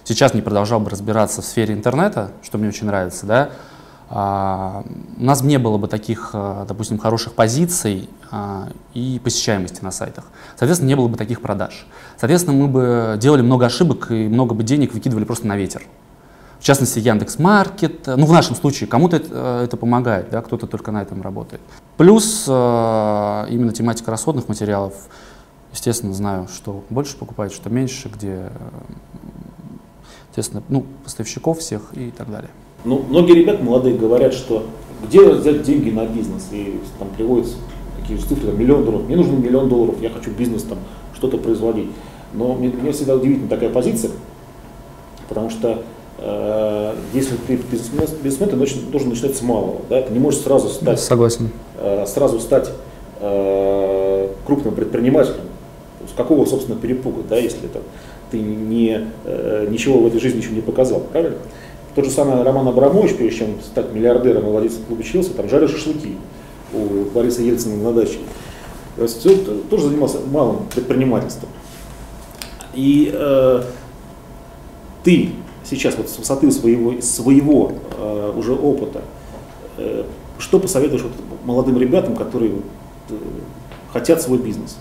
сейчас 0.05 0.35
не 0.35 0.43
продолжал 0.43 0.79
бы 0.79 0.91
разбираться 0.91 1.41
в 1.41 1.47
сфере 1.47 1.73
интернета, 1.73 2.33
что 2.43 2.59
мне 2.59 2.69
очень 2.69 2.87
нравится, 2.87 3.25
да, 3.25 3.51
у 4.11 5.25
нас 5.25 5.43
не 5.43 5.57
было 5.59 5.79
бы 5.79 5.87
таких, 5.87 6.31
а, 6.33 6.65
допустим, 6.67 6.99
хороших 6.99 7.35
позиций 7.35 8.11
а, 8.33 8.69
и 8.93 9.21
посещаемости 9.23 9.85
на 9.85 9.93
сайтах. 9.93 10.25
Соответственно, 10.59 10.89
не 10.89 10.97
было 10.97 11.07
бы 11.07 11.17
таких 11.17 11.41
продаж. 11.41 11.87
Соответственно, 12.19 12.57
мы 12.57 12.67
бы 12.67 13.17
делали 13.21 13.43
много 13.43 13.67
ошибок 13.67 14.11
и 14.11 14.27
много 14.27 14.55
бы 14.55 14.65
денег 14.65 14.95
выкидывали 14.95 15.25
просто 15.25 15.47
на 15.47 15.57
ветер. 15.57 15.83
В 16.59 16.65
частности, 16.65 16.99
Яндекс 16.99 17.39
Маркет. 17.39 18.07
Ну, 18.09 18.27
в 18.27 18.33
нашем 18.33 18.57
случае 18.57 18.89
кому-то 18.89 19.17
это, 19.17 19.63
это 19.65 19.77
помогает, 19.77 20.29
да, 20.31 20.43
кто-то 20.43 20.67
только 20.67 20.91
на 20.91 21.03
этом 21.03 21.23
работает. 21.23 21.63
Плюс 21.97 22.47
именно 22.49 23.73
тематика 23.73 24.11
расходных 24.11 24.49
материалов. 24.49 24.93
Естественно, 25.73 26.13
знаю, 26.13 26.49
что 26.49 26.85
больше 26.91 27.17
покупают, 27.17 27.55
что 27.55 27.71
меньше, 27.71 28.09
где, 28.09 28.51
естественно, 30.31 30.63
ну, 30.69 30.85
поставщиков 31.05 31.61
всех 31.61 31.93
и 31.95 32.11
так 32.11 32.29
далее. 32.31 32.51
Ну, 32.85 33.03
многие 33.09 33.33
ребята 33.33 33.63
молодые 33.63 33.97
говорят, 33.97 34.33
что 34.33 34.65
где 35.07 35.29
взять 35.29 35.63
деньги 35.63 35.91
на 35.91 36.07
бизнес, 36.07 36.49
и 36.53 36.81
там 36.99 37.09
приводятся 37.17 37.57
такие 38.01 38.19
же 38.19 38.27
цифры, 38.27 38.49
там, 38.49 38.59
миллион 38.59 38.85
долларов, 38.85 39.07
мне 39.07 39.17
нужен 39.17 39.41
миллион 39.41 39.69
долларов, 39.69 39.97
я 40.01 40.11
хочу 40.11 40.31
бизнес, 40.31 40.63
там, 40.63 40.79
что-то 41.15 41.39
производить. 41.39 41.89
Но 42.33 42.55
мне, 42.55 42.69
мне 42.69 42.93
всегда 42.93 43.17
удивительна 43.17 43.49
такая 43.49 43.71
позиция, 43.71 44.11
потому 45.29 45.51
что 45.51 45.83
э, 46.19 46.95
если 47.13 47.37
ты 47.47 47.57
бизнесмен, 47.57 48.07
бизнесмен 48.23 48.51
ты 48.51 48.57
должен, 48.57 48.91
должен 48.91 49.09
начинать 49.11 49.37
с 49.37 49.43
малого, 49.43 49.81
да, 49.89 50.01
ты 50.03 50.13
не 50.13 50.19
можешь 50.19 50.41
сразу 50.41 50.69
стать, 50.69 51.01
Согласен. 51.01 51.51
Э, 51.79 52.05
сразу 52.07 52.41
стать 52.41 52.71
э, 53.21 54.29
крупным 54.47 54.75
предпринимателем, 54.75 55.41
с 56.09 56.17
какого, 56.17 56.45
собственно, 56.47 56.79
перепуга, 56.79 57.23
да, 57.29 57.37
если 57.37 57.67
там, 57.67 57.83
ты 58.31 58.39
не, 58.39 59.09
э, 59.25 59.67
ничего 59.69 59.99
в 60.01 60.07
этой 60.07 60.21
жизни 60.21 60.39
еще 60.39 60.51
не 60.51 60.61
показал, 60.61 61.01
правильно? 61.01 61.37
Тот 61.95 62.05
же 62.05 62.11
самый 62.11 62.43
Роман 62.43 62.69
Абрамович, 62.69 63.17
прежде 63.17 63.39
чем 63.39 63.61
стать 63.63 63.93
миллиардером 63.93 64.47
и 64.47 64.51
владельцем 64.51 64.85
клуба 64.85 65.03
Челси, 65.03 65.31
там 65.31 65.49
жарил 65.49 65.69
шашлыки 65.69 66.17
у 66.73 67.11
Бориса 67.13 67.43
Ельцина 67.43 67.77
на 67.83 67.93
даче. 67.93 68.19
То 68.97 69.03
есть 69.03 69.27
он 69.27 69.63
тоже 69.69 69.87
занимался 69.87 70.19
малым 70.31 70.67
предпринимательством. 70.73 71.49
И 72.75 73.11
э, 73.13 73.63
ты 75.03 75.31
сейчас 75.65 75.97
вот 75.97 76.09
с 76.09 76.19
высоты 76.19 76.51
своего, 76.51 77.01
своего 77.01 77.73
э, 77.99 78.33
уже 78.37 78.53
опыта, 78.53 79.03
э, 79.77 80.05
что 80.39 80.61
посоветуешь 80.61 81.03
вот 81.03 81.13
молодым 81.45 81.79
ребятам, 81.79 82.17
которые 82.17 82.53
вот, 82.53 82.65
э, 83.11 83.15
хотят 83.93 84.23
свой 84.23 84.39
бизнес? 84.39 84.77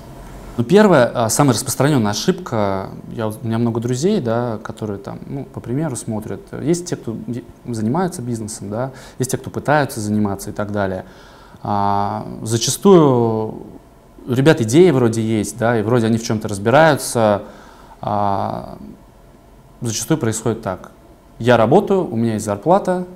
Ну, 0.60 0.66
первая, 0.66 1.10
а, 1.14 1.30
самая 1.30 1.54
распространенная 1.54 2.12
ошибка, 2.12 2.90
я, 3.14 3.30
у 3.30 3.34
меня 3.44 3.58
много 3.60 3.80
друзей, 3.80 4.20
да, 4.20 4.60
которые 4.62 5.00
там, 5.00 5.20
ну, 5.26 5.46
по 5.46 5.62
примеру 5.62 5.96
смотрят. 5.96 6.42
Есть 6.62 6.88
те, 6.88 6.98
кто 6.98 7.16
занимаются 7.66 8.22
бизнесом, 8.22 8.70
да, 8.70 8.92
есть 9.20 9.32
те, 9.32 9.38
кто 9.38 9.52
пытаются 9.52 10.02
заниматься 10.02 10.50
и 10.50 10.54
так 10.54 10.74
далее. 10.74 11.06
А, 11.64 12.28
зачастую 12.42 13.68
у 14.28 14.34
ребят 14.34 14.60
идеи 14.60 14.92
вроде 14.92 15.22
есть, 15.22 15.58
да, 15.58 15.80
и 15.80 15.82
вроде 15.82 16.08
они 16.08 16.18
в 16.18 16.24
чем-то 16.24 16.50
разбираются. 16.50 17.44
А, 18.02 18.78
зачастую 19.80 20.18
происходит 20.18 20.62
так. 20.62 20.92
Я 21.38 21.56
работаю, 21.56 22.06
у 22.06 22.18
меня 22.18 22.34
есть 22.34 22.44
зарплата, 22.44 23.08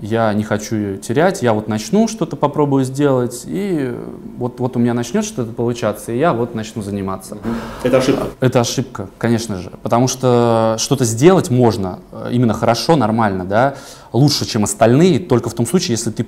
я 0.00 0.32
не 0.32 0.44
хочу 0.44 0.76
ее 0.76 0.98
терять, 0.98 1.42
я 1.42 1.52
вот 1.52 1.68
начну 1.68 2.06
что-то 2.08 2.36
попробую 2.36 2.84
сделать, 2.84 3.42
и 3.46 3.94
вот, 4.36 4.60
вот 4.60 4.76
у 4.76 4.78
меня 4.78 4.94
начнет 4.94 5.24
что-то 5.24 5.52
получаться, 5.52 6.12
и 6.12 6.18
я 6.18 6.32
вот 6.32 6.54
начну 6.54 6.82
заниматься. 6.82 7.38
Это 7.82 7.98
ошибка? 7.98 8.26
Это 8.40 8.60
ошибка, 8.60 9.08
конечно 9.18 9.56
же, 9.56 9.72
потому 9.82 10.06
что 10.08 10.76
что-то 10.78 11.04
сделать 11.04 11.50
можно 11.50 11.98
э, 12.12 12.30
именно 12.32 12.54
хорошо, 12.54 12.96
нормально, 12.96 13.44
да, 13.44 13.74
лучше, 14.12 14.46
чем 14.46 14.64
остальные, 14.64 15.18
только 15.20 15.50
в 15.50 15.54
том 15.54 15.66
случае, 15.66 15.92
если 15.92 16.10
ты 16.10 16.26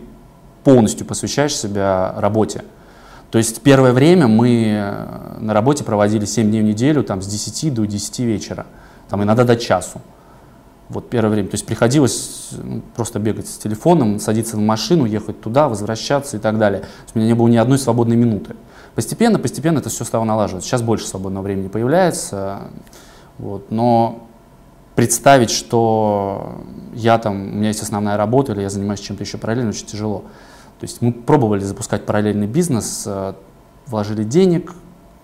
полностью 0.65 1.07
посвящаешь 1.07 1.57
себя 1.57 2.15
работе. 2.17 2.65
То 3.31 3.39
есть 3.39 3.63
первое 3.63 3.93
время 3.93 4.27
мы 4.27 4.65
э, 4.67 5.39
на 5.39 5.55
работе 5.55 5.85
проводили 5.85 6.25
7 6.25 6.51
дней 6.51 6.63
в 6.63 6.65
неделю, 6.65 7.05
там 7.05 7.23
с 7.23 7.27
10 7.27 7.73
до 7.73 7.87
10 7.87 8.19
вечера, 8.21 8.67
там 9.09 9.23
иногда 9.23 9.45
до 9.45 9.55
часу. 9.57 10.01
Вот 10.91 11.09
первое 11.09 11.31
время. 11.31 11.49
То 11.49 11.55
есть 11.55 11.65
приходилось 11.65 12.51
ну, 12.53 12.83
просто 12.97 13.21
бегать 13.21 13.47
с 13.47 13.59
телефоном, 13.59 14.19
садиться 14.19 14.57
в 14.57 14.61
машину, 14.61 15.05
ехать 15.05 15.41
туда, 15.41 15.69
возвращаться 15.69 16.37
и 16.37 16.41
так 16.41 16.59
далее. 16.59 16.85
У 17.15 17.19
меня 17.19 17.29
не 17.29 17.35
было 17.35 17.47
ни 17.47 17.57
одной 17.57 17.79
свободной 17.79 18.17
минуты. 18.17 18.57
Постепенно, 18.97 19.39
постепенно 19.39 19.79
это 19.79 19.89
все 19.89 20.05
стало 20.05 20.25
налаживаться. 20.25 20.69
Сейчас 20.69 20.83
больше 20.83 21.07
свободного 21.07 21.45
времени 21.45 21.69
появляется. 21.69 22.63
Вот, 23.39 23.71
но 23.71 24.27
представить, 24.97 25.51
что 25.51 26.61
я 26.93 27.19
там, 27.19 27.35
у 27.35 27.55
меня 27.55 27.69
есть 27.69 27.83
основная 27.83 28.17
работа 28.17 28.53
или 28.53 28.63
я 28.63 28.69
занимаюсь 28.69 29.01
чем-то 29.01 29.23
еще 29.23 29.39
параллельно, 29.39 29.71
очень 29.71 29.87
тяжело. 29.87 30.25
То 30.81 30.85
есть 30.85 31.01
мы 31.03 31.13
пробовали 31.13 31.61
запускать 31.61 32.05
параллельный 32.05 32.49
бизнес, 32.49 33.05
э, 33.07 33.35
вложили 33.87 34.25
денег, 34.25 34.75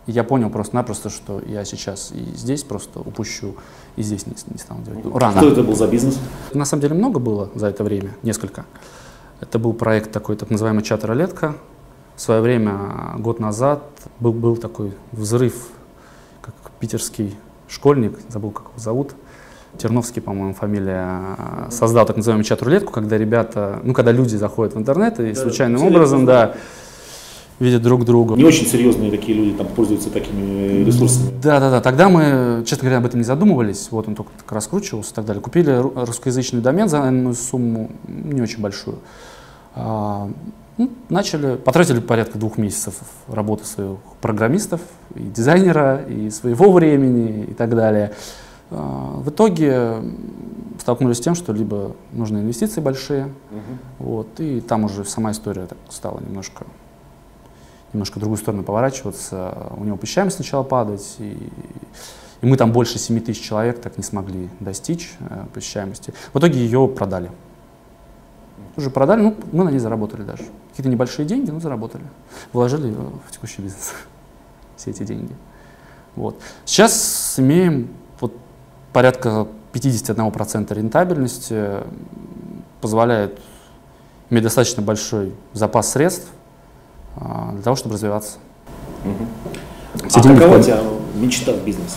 и 0.06 0.12
я 0.12 0.25
понял 0.25 0.50
просто-напросто, 0.50 1.10
что 1.10 1.42
я 1.46 1.64
сейчас 1.64 2.12
и 2.12 2.36
здесь 2.36 2.62
просто 2.62 3.00
упущу, 3.00 3.56
и 3.96 4.02
здесь 4.02 4.26
не, 4.26 4.34
не 4.52 4.58
стану 4.58 4.82
делать. 4.82 5.04
Рано. 5.14 5.38
Что 5.38 5.50
это 5.50 5.62
был 5.62 5.75
за 5.75 5.88
бизнес? 5.88 6.18
На 6.52 6.64
самом 6.64 6.82
деле 6.82 6.94
много 6.94 7.18
было 7.18 7.50
за 7.54 7.66
это 7.66 7.82
время, 7.84 8.10
несколько. 8.22 8.66
Это 9.40 9.58
был 9.58 9.72
проект 9.72 10.12
такой, 10.12 10.36
так 10.36 10.50
называемый 10.50 10.82
чат 10.82 11.04
ролетка. 11.04 11.56
В 12.14 12.20
свое 12.20 12.40
время, 12.40 13.14
год 13.18 13.40
назад, 13.40 13.82
был, 14.20 14.32
был 14.32 14.56
такой 14.56 14.94
взрыв, 15.12 15.68
как 16.40 16.54
питерский 16.80 17.36
школьник, 17.68 18.18
забыл, 18.28 18.52
как 18.52 18.68
его 18.68 18.78
зовут, 18.78 19.14
Терновский, 19.76 20.22
по-моему, 20.22 20.54
фамилия, 20.54 21.36
создал 21.70 22.06
так 22.06 22.16
называемую 22.16 22.44
чат-рулетку, 22.44 22.92
когда 22.92 23.18
ребята, 23.18 23.80
ну, 23.82 23.92
когда 23.92 24.12
люди 24.12 24.36
заходят 24.36 24.75
в 24.75 24.78
интернет 24.78 25.20
и 25.20 25.32
да, 25.32 25.40
случайным 25.40 25.82
образом, 25.82 26.25
да, 26.25 26.54
видят 27.58 27.82
друг 27.82 28.04
друга. 28.04 28.34
Не 28.34 28.44
очень 28.44 28.66
серьезные 28.66 29.10
такие 29.10 29.36
люди 29.36 29.56
там 29.56 29.66
пользуются 29.66 30.10
такими 30.10 30.84
ресурсами. 30.84 31.30
Да, 31.42 31.60
да, 31.60 31.70
да. 31.70 31.80
Тогда 31.80 32.08
мы, 32.08 32.64
честно 32.66 32.82
говоря, 32.82 32.98
об 32.98 33.06
этом 33.06 33.20
не 33.20 33.25
задумывались. 33.25 33.88
Вот 33.90 34.08
он 34.08 34.14
только 34.14 34.30
так 34.36 34.50
раскручивался 34.52 35.12
и 35.12 35.14
так 35.14 35.25
далее. 35.25 35.42
Купили 35.42 35.70
русскоязычный 35.70 36.60
домен 36.60 36.88
за 36.88 36.98
энную 36.98 37.34
сумму, 37.34 37.90
не 38.06 38.42
очень 38.42 38.60
большую. 38.60 38.98
А, 39.75 40.28
ну, 40.78 40.90
начали, 41.08 41.56
потратили 41.56 42.00
порядка 42.00 42.38
двух 42.38 42.58
месяцев 42.58 42.94
работы 43.28 43.64
своих 43.64 43.98
программистов, 44.20 44.80
и 45.14 45.20
дизайнера, 45.22 46.02
и 46.08 46.30
своего 46.30 46.72
времени 46.72 47.44
и 47.44 47.54
так 47.54 47.75
далее. 47.75 48.12
А, 48.70 49.18
в 49.18 49.30
итоге 49.30 50.02
столкнулись 50.80 51.16
с 51.16 51.20
тем, 51.20 51.34
что 51.34 51.52
либо 51.52 51.92
нужны 52.12 52.38
инвестиции 52.38 52.80
большие, 52.80 53.25
угу. 53.50 54.10
вот, 54.10 54.28
и 54.38 54.60
там 54.60 54.84
уже 54.84 55.04
сама 55.04 55.32
история 55.32 55.66
так 55.66 55.78
стала 55.88 56.20
немножко 56.20 56.64
немножко 57.96 58.18
в 58.18 58.20
другую 58.20 58.38
сторону 58.38 58.62
поворачиваться. 58.62 59.72
У 59.76 59.84
него 59.84 59.96
посещаемость 59.96 60.36
сначала 60.36 60.62
падать, 60.62 61.16
и, 61.18 61.50
и 62.42 62.46
мы 62.46 62.56
там 62.56 62.72
больше 62.72 62.98
7 62.98 63.20
тысяч 63.20 63.42
человек 63.42 63.80
так 63.80 63.96
не 63.96 64.04
смогли 64.04 64.48
достичь 64.60 65.14
э, 65.18 65.46
посещаемости. 65.52 66.12
В 66.32 66.38
итоге 66.38 66.60
ее 66.60 66.86
продали. 66.88 67.30
Уже 68.76 68.90
продали, 68.90 69.22
ну, 69.22 69.36
мы 69.52 69.64
на 69.64 69.70
ней 69.70 69.78
заработали 69.78 70.22
даже. 70.22 70.44
Какие-то 70.70 70.90
небольшие 70.90 71.26
деньги, 71.26 71.50
но 71.50 71.60
заработали. 71.60 72.04
Вложили 72.52 72.94
в 73.26 73.32
текущий 73.32 73.62
бизнес 73.62 73.94
все 74.76 74.90
эти 74.90 75.02
деньги. 75.02 75.34
Вот. 76.14 76.38
Сейчас 76.66 77.34
имеем 77.38 77.88
вот 78.20 78.34
порядка 78.92 79.48
51% 79.72 80.74
рентабельности, 80.74 81.82
позволяет 82.80 83.38
иметь 84.28 84.42
достаточно 84.42 84.82
большой 84.82 85.34
запас 85.54 85.92
средств 85.92 86.28
для 87.16 87.62
того, 87.62 87.76
чтобы 87.76 87.94
развиваться. 87.94 88.38
Угу. 89.04 89.26
А 90.14 90.23
какова 90.23 90.58
у 90.58 90.62
тебя 90.62 90.80
мечта 91.14 91.52
в 91.52 91.64
бизнесе? 91.64 91.96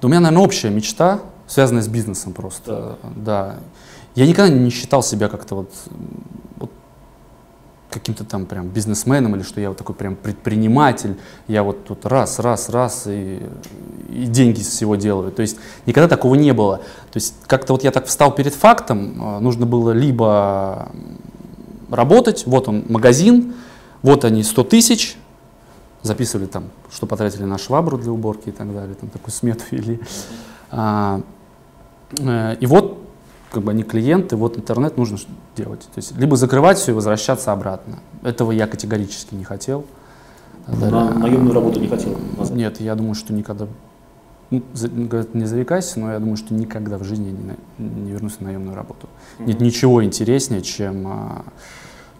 Да, 0.00 0.06
у 0.06 0.10
меня, 0.10 0.20
наверное, 0.20 0.44
общая 0.44 0.70
мечта, 0.70 1.20
связанная 1.46 1.82
с 1.82 1.88
бизнесом 1.88 2.32
просто. 2.32 2.98
Да. 3.02 3.10
да. 3.16 3.56
Я 4.14 4.26
никогда 4.26 4.52
не 4.52 4.70
считал 4.70 5.02
себя 5.02 5.28
как-то 5.28 5.56
вот, 5.56 5.72
вот 6.56 6.70
каким-то 7.90 8.24
там 8.24 8.46
прям 8.46 8.68
бизнесменом 8.68 9.36
или 9.36 9.42
что 9.42 9.60
я 9.60 9.68
вот 9.68 9.78
такой 9.78 9.94
прям 9.94 10.16
предприниматель, 10.16 11.16
я 11.48 11.62
вот 11.62 11.84
тут 11.84 12.06
раз, 12.06 12.38
раз, 12.38 12.68
раз 12.70 13.06
и, 13.06 13.40
и 14.08 14.24
деньги 14.26 14.60
из 14.60 14.68
всего 14.68 14.96
делаю. 14.96 15.32
То 15.32 15.42
есть 15.42 15.58
никогда 15.86 16.08
такого 16.08 16.34
не 16.34 16.52
было. 16.52 16.78
То 16.78 17.16
есть 17.16 17.34
как-то 17.46 17.74
вот 17.74 17.84
я 17.84 17.90
так 17.90 18.06
встал 18.06 18.34
перед 18.34 18.54
фактом, 18.54 19.16
а, 19.20 19.40
нужно 19.40 19.66
было 19.66 19.90
либо 19.90 20.88
работать, 21.90 22.44
вот 22.46 22.68
он 22.68 22.84
магазин, 22.88 23.54
вот 24.02 24.24
они 24.24 24.42
100 24.42 24.64
тысяч, 24.64 25.16
записывали 26.02 26.46
там, 26.46 26.64
что 26.90 27.06
потратили 27.06 27.44
на 27.44 27.58
швабру 27.58 27.98
для 27.98 28.12
уборки 28.12 28.48
и 28.48 28.52
так 28.52 28.72
далее, 28.72 28.94
там 28.94 29.10
такую 29.10 29.32
смету 29.32 29.64
вели. 29.70 30.00
А, 30.70 31.20
э, 32.18 32.56
и 32.60 32.66
вот 32.66 32.98
как 33.50 33.64
бы 33.64 33.72
они 33.72 33.82
клиенты, 33.82 34.36
вот 34.36 34.56
интернет 34.56 34.96
нужно 34.96 35.18
делать. 35.56 35.80
То 35.80 35.98
есть 35.98 36.16
либо 36.16 36.36
закрывать 36.36 36.78
все 36.78 36.92
и 36.92 36.94
возвращаться 36.94 37.52
обратно. 37.52 37.98
Этого 38.22 38.52
я 38.52 38.66
категорически 38.66 39.34
не 39.34 39.44
хотел. 39.44 39.84
На 40.66 41.10
наемную 41.14 41.52
работу 41.52 41.80
не 41.80 41.88
хотел? 41.88 42.16
Нет, 42.50 42.80
я 42.80 42.94
думаю, 42.94 43.14
что 43.14 43.32
никогда 43.32 43.66
ну, 44.50 44.62
не 45.32 45.44
зарекайся, 45.46 46.00
но 46.00 46.12
я 46.12 46.18
думаю, 46.18 46.36
что 46.36 46.54
никогда 46.54 46.98
в 46.98 47.04
жизни 47.04 47.30
не, 47.78 47.88
не 47.88 48.12
вернусь 48.12 48.40
на 48.40 48.48
наемную 48.48 48.76
работу. 48.76 49.08
Нет 49.38 49.60
ничего 49.60 50.04
интереснее, 50.04 50.60
чем 50.60 51.06
а, 51.06 51.44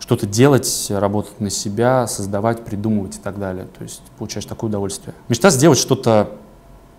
что-то 0.00 0.26
делать, 0.26 0.86
работать 0.90 1.40
на 1.40 1.50
себя, 1.50 2.06
создавать, 2.08 2.64
придумывать 2.64 3.16
и 3.16 3.20
так 3.20 3.38
далее. 3.38 3.66
То 3.78 3.84
есть 3.84 4.02
получаешь 4.18 4.46
такое 4.46 4.68
удовольствие. 4.68 5.14
Мечта 5.28 5.50
сделать 5.50 5.78
что-то, 5.78 6.30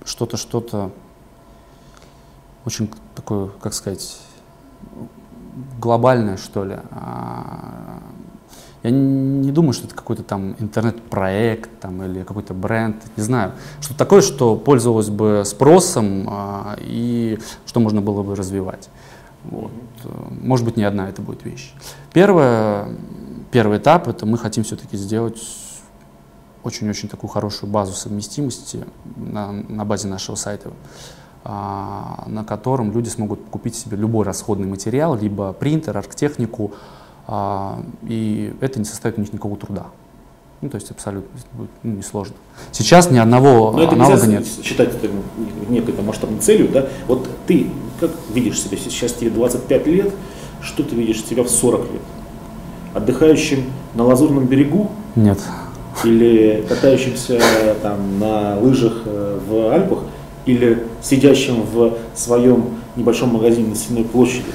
что-то, 0.05 0.37
что-то 0.37 0.91
очень 2.63 2.89
такое, 3.15 3.49
как 3.59 3.73
сказать, 3.73 4.17
глобальное, 5.79 6.37
что 6.37 6.63
ли. 6.63 6.77
А, 6.91 7.99
Я 8.83 8.91
не 8.91 9.51
думаю, 9.51 9.73
что 9.73 9.87
это 9.87 9.95
какой-то 9.95 10.23
там 10.23 10.55
интернет-проект 10.59 11.69
там, 11.79 12.03
или 12.03 12.23
какой-то 12.23 12.53
бренд, 12.53 12.97
не 13.17 13.23
знаю. 13.23 13.53
Что-то 13.79 13.97
такое, 13.97 14.21
что 14.21 14.55
пользовалось 14.55 15.09
бы 15.09 15.43
спросом 15.45 16.27
а, 16.29 16.75
и 16.79 17.39
что 17.65 17.79
можно 17.79 18.01
было 18.01 18.23
бы 18.23 18.35
развивать. 18.35 18.89
Вот. 19.43 19.71
Может 20.29 20.65
быть, 20.65 20.77
не 20.77 20.83
одна 20.83 21.09
это 21.09 21.21
будет 21.21 21.43
вещь. 21.45 21.73
Первое, 22.13 22.95
первый 23.51 23.79
этап– 23.79 24.07
это 24.09 24.25
мы 24.25 24.37
хотим 24.37 24.63
все-таки 24.63 24.97
сделать 24.97 25.41
очень-очень 26.63 27.09
такую 27.09 27.29
хорошую 27.29 27.71
базу 27.71 27.93
совместимости 27.93 28.85
на, 29.15 29.51
на 29.51 29.85
базе 29.85 30.07
нашего 30.07 30.35
сайта, 30.35 30.71
а, 31.43 32.23
на 32.27 32.43
котором 32.43 32.91
люди 32.91 33.09
смогут 33.09 33.39
купить 33.49 33.75
себе 33.75 33.97
любой 33.97 34.25
расходный 34.25 34.67
материал, 34.67 35.17
либо 35.17 35.53
принтер, 35.53 35.97
архтехнику, 35.97 36.73
а, 37.27 37.83
и 38.03 38.55
это 38.61 38.79
не 38.79 38.85
составит 38.85 39.17
у 39.17 39.21
них 39.21 39.33
никакого 39.33 39.57
труда. 39.57 39.87
Ну, 40.61 40.69
то 40.69 40.75
есть 40.75 40.91
абсолютно 40.91 41.29
будет 41.53 41.69
ну, 41.81 41.93
несложно. 41.93 42.35
Сейчас 42.71 43.09
ни 43.09 43.17
одного 43.17 43.71
Но 43.71 43.81
это 43.83 43.93
аналога 43.93 44.27
нет. 44.27 44.45
считать 44.63 44.89
это 44.89 45.07
некой 45.69 45.93
там 45.95 46.05
масштабной 46.05 46.39
целью, 46.39 46.69
да? 46.69 46.87
Вот 47.07 47.27
ты 47.47 47.67
как 47.99 48.11
видишь 48.33 48.61
себя 48.61 48.77
сейчас 48.77 49.13
тебе 49.13 49.31
25 49.31 49.87
лет, 49.87 50.13
что 50.61 50.83
ты 50.83 50.95
видишь 50.95 51.23
себя 51.23 51.43
в 51.43 51.49
40 51.49 51.81
лет? 51.91 52.01
Отдыхающим 52.93 53.63
на 53.95 54.03
Лазурном 54.03 54.45
берегу 54.45 54.91
Нет. 55.15 55.39
или 56.03 56.63
катающимся 56.67 57.39
там 57.81 58.19
на 58.19 58.57
лыжах 58.59 59.01
э, 59.05 59.39
в 59.47 59.71
Альпах, 59.73 59.99
или 60.45 60.85
сидящим 61.01 61.63
в 61.63 61.93
своем 62.15 62.65
небольшом 62.95 63.29
магазине 63.29 63.69
на 63.69 63.75
Сенной 63.75 64.03
площади? 64.03 64.45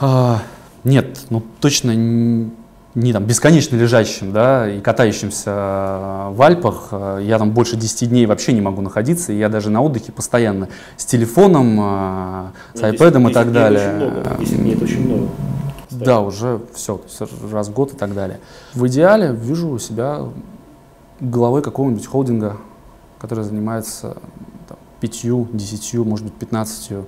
А, 0.00 0.42
нет, 0.84 1.20
ну 1.30 1.42
точно 1.60 1.92
н- 1.92 2.50
не 2.98 3.12
там 3.12 3.24
бесконечно 3.24 3.76
лежащим, 3.76 4.32
да, 4.32 4.68
и 4.70 4.80
катающимся 4.80 5.50
э, 5.50 6.30
в 6.32 6.42
Альпах. 6.42 6.88
Э, 6.90 7.20
Я 7.22 7.38
там 7.38 7.52
больше 7.52 7.76
10 7.76 8.08
дней 8.08 8.26
вообще 8.26 8.52
не 8.52 8.60
могу 8.60 8.82
находиться, 8.82 9.32
и 9.32 9.38
я 9.38 9.48
даже 9.48 9.70
на 9.70 9.80
отдыхе 9.82 10.10
постоянно 10.12 10.68
с 10.96 11.04
телефоном, 11.04 11.78
э, 11.80 12.46
с 12.74 12.80
Ну, 12.82 12.90
10 12.90 13.00
iPad 13.00 13.08
и 13.20 13.22
10 13.22 13.32
так 13.34 13.52
далее. 13.52 13.88
очень 13.88 13.96
много. 14.10 14.36
10 14.40 14.56
дней 14.62 14.74
это 14.74 14.84
очень 14.84 15.06
много. 15.06 15.28
кстати. 15.88 16.04
Да, 16.04 16.20
уже 16.20 16.60
все, 16.74 17.00
раз 17.52 17.68
в 17.68 17.72
год 17.72 17.92
и 17.92 17.96
так 17.96 18.14
далее. 18.14 18.40
В 18.74 18.86
идеале 18.88 19.32
вижу 19.32 19.78
себя 19.78 20.20
главой 21.20 21.62
какого-нибудь 21.62 22.06
холдинга, 22.06 22.56
который 23.20 23.44
занимается 23.44 24.16
там, 24.68 24.76
пятью, 25.00 25.48
десятью, 25.52 26.04
может 26.04 26.24
быть, 26.26 26.34
пятнадцатью 26.34 27.06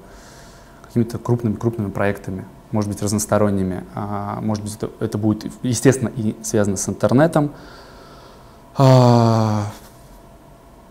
какими-то 0.86 1.18
крупными, 1.18 1.54
крупными 1.54 1.90
проектами, 1.90 2.44
может 2.72 2.90
быть, 2.90 3.02
разносторонними. 3.02 3.84
А, 3.94 4.40
может 4.40 4.64
быть, 4.64 4.76
это, 4.76 4.90
это 5.00 5.18
будет, 5.18 5.50
естественно, 5.62 6.10
и 6.16 6.36
связано 6.42 6.76
с 6.76 6.88
интернетом. 6.88 7.52
А, 8.76 9.66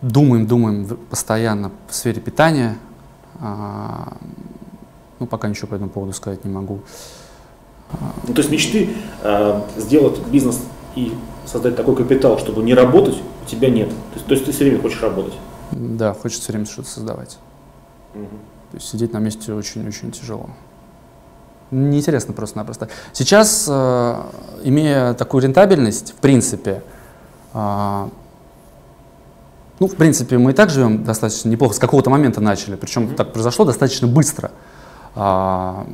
думаем, 0.02 0.48
думаем 0.48 0.98
постоянно 1.10 1.72
в 1.88 1.96
сфере 1.96 2.22
питания. 2.22 2.78
А, 3.40 4.14
ну, 5.20 5.28
пока 5.28 5.48
ничего 5.48 5.68
по 5.68 5.76
этому 5.76 5.90
поводу 5.90 6.14
сказать 6.14 6.46
не 6.46 6.52
могу. 6.52 6.82
Ну, 8.28 8.34
то 8.34 8.42
есть 8.42 8.52
мечты 8.52 8.90
э, 9.24 9.62
сделать 9.78 10.20
бизнес 10.28 10.62
и 10.96 11.12
создать 11.46 11.76
такой 11.76 11.96
капитал, 11.96 12.38
чтобы 12.38 12.62
не 12.62 12.76
работать, 12.76 13.18
у 13.44 13.50
тебя 13.50 13.70
нет. 13.70 13.90
То 13.90 13.96
есть, 14.16 14.26
то 14.28 14.34
есть 14.34 14.46
ты 14.46 14.52
все 14.52 14.66
время 14.66 14.80
хочешь 14.80 15.02
работать. 15.02 15.34
Да, 15.72 16.14
хочется 16.14 16.44
все 16.44 16.52
время 16.52 16.66
что-то 16.68 16.90
создавать. 16.90 17.40
То 18.14 18.76
есть 18.76 18.88
сидеть 18.88 19.14
на 19.14 19.18
месте 19.18 19.54
очень-очень 19.54 20.12
тяжело. 20.12 20.52
Неинтересно 21.72 22.34
просто-напросто. 22.34 22.90
Сейчас, 23.14 23.68
э, 23.70 24.16
имея 24.64 25.14
такую 25.14 25.44
рентабельность, 25.44 26.12
в 26.12 26.16
принципе, 26.16 26.82
а, 27.54 28.10
ну, 29.80 29.88
в 29.88 29.96
принципе, 29.96 30.38
мы 30.38 30.52
и 30.52 30.54
так 30.54 30.70
живем 30.70 31.04
достаточно 31.04 31.50
неплохо, 31.50 31.74
с 31.76 31.80
какого-то 31.80 32.10
момента 32.10 32.42
начали, 32.42 32.76
причем 32.76 33.04
Мгм. 33.04 33.16
так 33.16 33.34
произошло 33.34 33.66
достаточно 33.66 34.08
быстро. 34.08 34.52
А, 35.16 35.86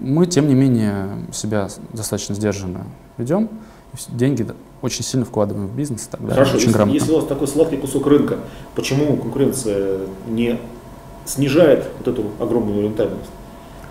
мы, 0.00 0.26
тем 0.26 0.48
не 0.48 0.54
менее, 0.54 1.08
себя 1.32 1.68
достаточно 1.92 2.34
сдержанно 2.34 2.84
ведем, 3.16 3.48
деньги 4.08 4.46
очень 4.82 5.02
сильно 5.04 5.24
вкладываем 5.24 5.66
в 5.66 5.74
бизнес 5.74 6.06
и 6.06 6.10
так 6.10 6.20
далее, 6.20 6.34
Хорошо, 6.36 6.52
очень 6.52 6.66
если, 6.66 6.72
грамотно. 6.76 6.98
если 6.98 7.12
у 7.12 7.16
вас 7.16 7.26
такой 7.26 7.48
сладкий 7.48 7.76
кусок 7.76 8.06
рынка, 8.06 8.38
почему 8.74 9.16
конкуренция 9.16 10.00
не 10.28 10.58
снижает 11.26 11.84
вот 11.98 12.08
эту 12.08 12.24
огромную 12.38 12.82
рентабельность? 12.84 13.30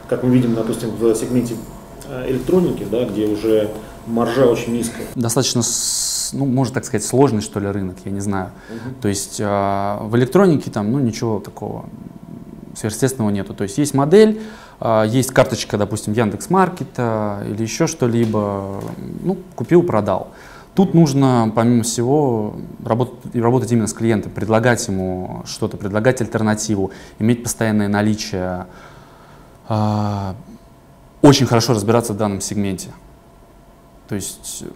Как 0.07 0.23
мы 0.23 0.29
видим, 0.29 0.55
допустим, 0.55 0.91
в 0.91 1.13
сегменте 1.15 1.55
э, 2.07 2.31
электроники, 2.31 2.85
да, 2.89 3.05
где 3.05 3.25
уже 3.27 3.69
маржа 4.07 4.45
очень 4.45 4.73
низкая. 4.73 5.05
достаточно, 5.15 5.61
ну, 6.33 6.45
можно 6.45 6.75
так 6.75 6.85
сказать, 6.85 7.05
сложный, 7.05 7.41
что 7.41 7.59
ли, 7.59 7.67
рынок, 7.67 7.97
я 8.05 8.11
не 8.11 8.21
знаю. 8.21 8.51
То 9.01 9.07
есть 9.07 9.39
а, 9.43 10.01
в 10.03 10.15
электронике 10.15 10.71
там, 10.71 10.91
ну, 10.91 10.99
ничего 10.99 11.39
такого 11.39 11.85
сверхъестественного 12.75 13.31
нету. 13.31 13.53
То 13.53 13.63
есть 13.63 13.77
есть 13.77 13.93
модель, 13.93 14.41
а, 14.79 15.03
есть 15.03 15.31
карточка, 15.31 15.77
допустим, 15.77 16.13
Яндекс 16.13 16.49
Маркета 16.49 17.43
или 17.49 17.61
еще 17.61 17.87
что-либо, 17.87 18.81
ну, 19.23 19.37
купил, 19.55 19.83
продал. 19.83 20.29
Тут 20.73 20.93
нужно, 20.93 21.51
помимо 21.55 21.81
всего, 21.81 22.55
работать, 22.85 23.35
работать 23.35 23.71
именно 23.71 23.87
с 23.87 23.93
клиентом, 23.93 24.31
предлагать 24.31 24.87
ему 24.87 25.41
что-то, 25.47 25.75
предлагать 25.75 26.21
альтернативу, 26.21 26.91
иметь 27.17 27.41
постоянное 27.41 27.87
наличие, 27.87 28.67
очень 29.67 31.45
хорошо 31.45 31.73
разбираться 31.73 32.13
в 32.13 32.17
данном 32.17 32.41
сегменте. 32.41 32.89
То 34.07 34.15
есть 34.15 34.63
э, 34.63 34.67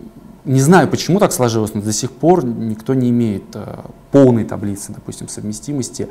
не 0.44 0.60
знаю, 0.60 0.88
почему 0.88 1.20
так 1.20 1.32
сложилось, 1.32 1.74
но 1.74 1.82
до 1.82 1.94
сих 1.94 2.12
пор 2.12 2.44
никто 2.44 2.94
не 2.94 3.10
имеет 3.10 3.56
э, 3.56 3.80
полной 4.12 4.44
таблицы, 4.44 4.92
допустим, 4.92 5.28
совместимости 5.28 6.10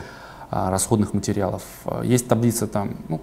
а, 0.51 0.71
расходных 0.71 1.15
материалов. 1.15 1.63
А, 1.85 2.03
Есть 2.03 2.29
таблица 2.29 2.67
там, 2.67 2.97
ну, 3.09 3.21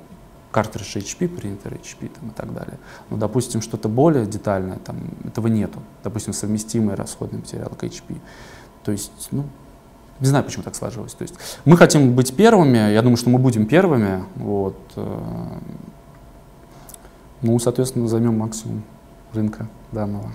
картридж 0.51 0.97
HP, 0.97 1.27
принтер 1.27 1.73
HP 1.73 2.09
там, 2.09 2.29
и 2.29 2.33
так 2.33 2.53
далее. 2.53 2.77
Но, 3.09 3.17
допустим, 3.17 3.61
что-то 3.61 3.89
более 3.89 4.25
детальное, 4.25 4.77
там, 4.77 4.97
этого 5.25 5.47
нету. 5.47 5.81
Допустим, 6.03 6.33
совместимые 6.33 6.95
расходные 6.95 7.39
материалы 7.39 7.75
к 7.75 7.83
HP. 7.83 8.17
То 8.83 8.91
есть, 8.91 9.29
ну, 9.31 9.45
не 10.19 10.27
знаю, 10.27 10.43
почему 10.43 10.63
так 10.63 10.75
сложилось. 10.75 11.13
То 11.13 11.23
есть 11.23 11.35
мы 11.65 11.77
хотим 11.77 12.13
быть 12.15 12.35
первыми, 12.35 12.91
я 12.91 13.01
думаю, 13.01 13.17
что 13.17 13.29
мы 13.29 13.39
будем 13.39 13.65
первыми. 13.65 14.23
Вот, 14.35 14.77
э, 14.95 15.19
ну, 17.41 17.59
соответственно, 17.59 18.07
займем 18.07 18.37
максимум 18.37 18.83
рынка 19.33 19.67
данного. 19.91 20.33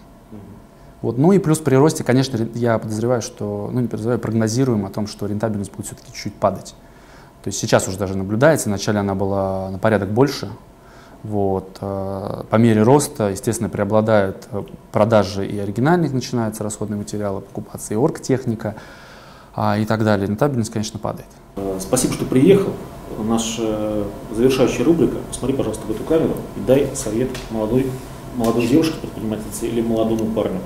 Вот. 1.00 1.18
Ну 1.18 1.32
и 1.32 1.38
плюс 1.38 1.58
при 1.58 1.74
росте, 1.74 2.04
конечно, 2.04 2.48
я 2.54 2.78
подозреваю, 2.78 3.22
что, 3.22 3.70
ну 3.72 3.80
не 3.80 3.88
подозреваю, 3.88 4.20
прогнозируем 4.20 4.86
о 4.86 4.90
том, 4.90 5.08
что 5.08 5.26
рентабельность 5.26 5.72
будет 5.72 5.86
все-таки 5.86 6.12
чуть 6.12 6.34
падать. 6.34 6.76
То 7.42 7.48
есть 7.48 7.58
сейчас 7.58 7.88
уже 7.88 7.98
даже 7.98 8.16
наблюдается, 8.16 8.68
вначале 8.68 9.00
она 9.00 9.16
была 9.16 9.70
на 9.70 9.78
порядок 9.78 10.10
больше. 10.10 10.48
Вот. 11.24 11.76
э, 11.80 12.42
По 12.48 12.56
мере 12.56 12.82
роста, 12.82 13.30
естественно, 13.30 13.68
преобладают 13.68 14.46
э, 14.52 14.62
продажи 14.92 15.44
и 15.44 15.58
оригинальных 15.58 16.12
начинаются 16.12 16.62
расходные 16.62 16.98
материалы, 16.98 17.40
покупаться 17.40 17.94
и 17.94 17.96
оргтехника 17.96 18.76
а, 18.76 18.80
и 19.56 19.84
так 19.84 20.04
далее. 20.04 20.26
Рентабельность, 20.26 20.70
конечно, 20.72 20.98
падает. 20.98 21.28
Э, 21.56 21.78
Спасибо, 21.80 22.14
что 22.14 22.24
приехал. 22.24 22.72
Наша 23.22 24.04
завершающая 24.34 24.84
рубрика. 24.84 25.16
Посмотри, 25.28 25.56
пожалуйста, 25.56 25.86
в 25.86 25.90
эту 25.90 26.02
камеру 26.04 26.34
и 26.56 26.60
дай 26.66 26.88
совет 26.94 27.28
молодой, 27.50 27.86
молодой 28.36 28.66
девушке, 28.66 28.94
предпринимательнице 29.00 29.68
или 29.68 29.82
молодому 29.82 30.30
парню. 30.32 30.60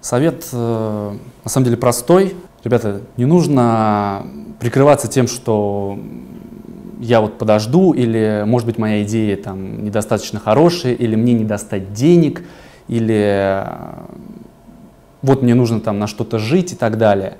Совет 0.00 0.48
э, 0.52 1.16
на 1.44 1.50
самом 1.50 1.64
деле 1.64 1.76
простой. 1.76 2.34
Ребята, 2.64 3.02
не 3.16 3.26
нужно 3.26 4.26
прикрываться 4.58 5.08
тем, 5.08 5.28
что 5.28 5.98
я 7.00 7.20
вот 7.20 7.38
подожду, 7.38 7.92
или, 7.92 8.44
может 8.46 8.66
быть, 8.66 8.78
моя 8.78 9.02
идея 9.02 9.36
там 9.36 9.84
недостаточно 9.84 10.40
хорошая, 10.40 10.94
или 10.94 11.14
мне 11.14 11.32
не 11.34 11.44
достать 11.44 11.92
денег, 11.92 12.42
или 12.88 13.14
э, 13.16 13.64
вот 15.22 15.42
мне 15.42 15.54
нужно 15.54 15.80
там 15.80 15.98
на 15.98 16.06
что-то 16.06 16.38
жить 16.38 16.72
и 16.72 16.76
так 16.76 16.98
далее. 16.98 17.36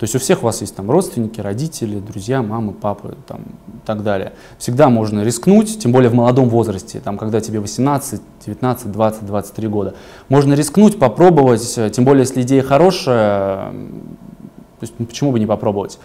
То 0.00 0.04
есть 0.04 0.14
у 0.14 0.18
всех 0.18 0.42
у 0.42 0.46
вас 0.46 0.62
есть 0.62 0.74
там 0.74 0.90
родственники, 0.90 1.42
родители, 1.42 2.00
друзья, 2.00 2.40
мамы, 2.40 2.72
папы 2.72 3.18
там, 3.28 3.42
и 3.42 3.86
так 3.86 4.02
далее. 4.02 4.32
Всегда 4.56 4.88
можно 4.88 5.22
рискнуть, 5.22 5.78
тем 5.78 5.92
более 5.92 6.08
в 6.08 6.14
молодом 6.14 6.48
возрасте, 6.48 7.00
там, 7.00 7.18
когда 7.18 7.42
тебе 7.42 7.60
18, 7.60 8.22
19, 8.46 8.92
20, 8.92 9.26
23 9.26 9.68
года. 9.68 9.94
Можно 10.30 10.54
рискнуть, 10.54 10.98
попробовать, 10.98 11.74
э, 11.76 11.90
тем 11.90 12.06
более 12.06 12.22
если 12.22 12.40
идея 12.40 12.62
хорошая, 12.62 13.72
то 13.72 14.80
есть, 14.80 14.94
ну, 14.98 15.04
почему 15.04 15.32
бы 15.32 15.38
не 15.38 15.44
попробовать. 15.44 15.98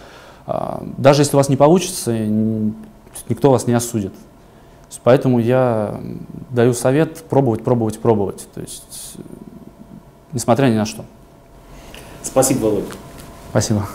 а, 0.45 0.83
даже 0.97 1.21
если 1.21 1.37
у 1.37 1.39
вас 1.39 1.47
не 1.47 1.55
получится, 1.55 2.11
никто 3.29 3.49
вас 3.49 3.65
не 3.65 3.73
осудит. 3.73 4.13
Поэтому 5.05 5.39
я 5.39 6.01
даю 6.49 6.73
совет 6.73 7.23
пробовать, 7.29 7.63
пробовать, 7.63 7.99
пробовать. 7.99 8.45
То 8.53 8.59
есть, 8.59 9.15
э, 9.17 9.21
несмотря 10.33 10.67
ни 10.67 10.75
на 10.75 10.85
что. 10.85 11.05
Спасибо, 12.23 12.65
Володь. 12.65 12.83
Спасибо. 13.55 13.87